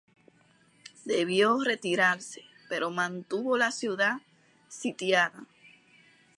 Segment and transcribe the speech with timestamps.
[1.05, 4.15] Debió retirarse, pero mantuvo la ciudad
[4.67, 5.45] sitiada.